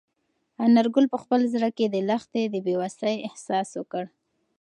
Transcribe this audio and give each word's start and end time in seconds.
انارګل 0.65 1.05
په 1.13 1.17
خپل 1.23 1.41
زړه 1.53 1.69
کې 1.77 1.85
د 1.89 1.95
لښتې 2.09 2.43
د 2.49 2.55
بې 2.65 2.75
وسۍ 2.81 3.15
احساس 3.27 3.69
وکړ. 3.79 4.03